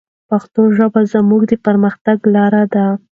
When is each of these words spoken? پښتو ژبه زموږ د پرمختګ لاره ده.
پښتو 0.29 0.61
ژبه 0.77 1.01
زموږ 1.13 1.41
د 1.51 1.53
پرمختګ 1.65 2.17
لاره 2.35 2.63
ده. 2.73 2.85